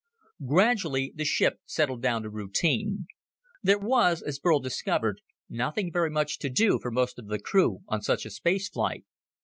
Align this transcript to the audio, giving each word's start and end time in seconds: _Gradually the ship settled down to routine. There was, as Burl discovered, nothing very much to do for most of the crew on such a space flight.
_Gradually 0.47 1.13
the 1.13 1.23
ship 1.23 1.59
settled 1.63 2.01
down 2.01 2.23
to 2.23 2.29
routine. 2.31 3.05
There 3.61 3.77
was, 3.77 4.23
as 4.23 4.39
Burl 4.39 4.59
discovered, 4.59 5.21
nothing 5.47 5.91
very 5.91 6.09
much 6.09 6.39
to 6.39 6.49
do 6.49 6.79
for 6.79 6.89
most 6.89 7.19
of 7.19 7.27
the 7.27 7.37
crew 7.37 7.81
on 7.87 8.01
such 8.01 8.25
a 8.25 8.31
space 8.31 8.67
flight. 8.67 9.05